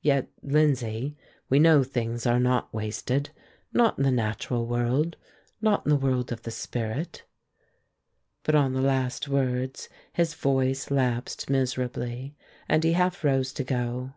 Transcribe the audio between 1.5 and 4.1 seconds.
know things are not wasted; not in the